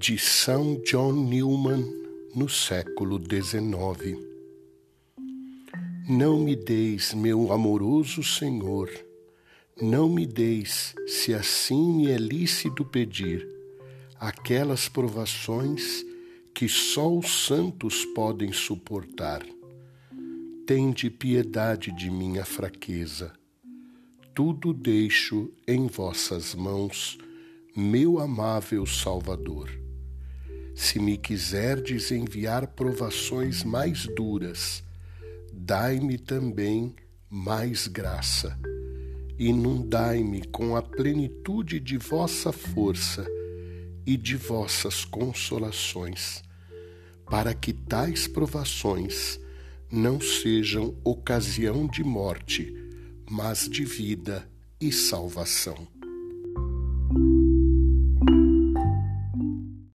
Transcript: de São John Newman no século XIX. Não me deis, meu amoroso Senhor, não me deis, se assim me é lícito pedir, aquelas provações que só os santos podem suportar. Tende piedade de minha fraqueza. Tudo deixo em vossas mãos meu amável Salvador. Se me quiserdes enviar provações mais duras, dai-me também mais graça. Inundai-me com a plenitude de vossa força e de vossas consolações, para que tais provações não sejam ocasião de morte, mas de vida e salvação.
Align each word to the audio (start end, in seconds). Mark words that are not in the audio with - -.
de 0.00 0.16
São 0.16 0.80
John 0.82 1.12
Newman 1.12 1.84
no 2.34 2.48
século 2.48 3.20
XIX. 3.20 4.18
Não 6.08 6.38
me 6.40 6.56
deis, 6.56 7.12
meu 7.12 7.52
amoroso 7.52 8.22
Senhor, 8.22 8.90
não 9.78 10.08
me 10.08 10.26
deis, 10.26 10.94
se 11.06 11.34
assim 11.34 11.92
me 11.92 12.10
é 12.10 12.16
lícito 12.16 12.82
pedir, 12.82 13.46
aquelas 14.18 14.88
provações 14.88 16.02
que 16.54 16.66
só 16.66 17.14
os 17.14 17.44
santos 17.44 18.02
podem 18.14 18.52
suportar. 18.52 19.44
Tende 20.66 21.10
piedade 21.10 21.92
de 21.92 22.10
minha 22.10 22.46
fraqueza. 22.46 23.34
Tudo 24.34 24.72
deixo 24.72 25.52
em 25.68 25.88
vossas 25.88 26.54
mãos 26.54 27.18
meu 27.76 28.18
amável 28.18 28.86
Salvador. 28.86 29.89
Se 30.82 30.98
me 30.98 31.18
quiserdes 31.18 32.10
enviar 32.10 32.66
provações 32.68 33.62
mais 33.62 34.06
duras, 34.16 34.82
dai-me 35.52 36.16
também 36.16 36.96
mais 37.28 37.86
graça. 37.86 38.58
Inundai-me 39.38 40.40
com 40.46 40.74
a 40.74 40.82
plenitude 40.82 41.78
de 41.78 41.98
vossa 41.98 42.50
força 42.50 43.26
e 44.06 44.16
de 44.16 44.36
vossas 44.36 45.04
consolações, 45.04 46.42
para 47.28 47.52
que 47.52 47.74
tais 47.74 48.26
provações 48.26 49.38
não 49.92 50.18
sejam 50.18 50.96
ocasião 51.04 51.86
de 51.86 52.02
morte, 52.02 52.74
mas 53.30 53.68
de 53.68 53.84
vida 53.84 54.50
e 54.80 54.90
salvação. 54.90 55.99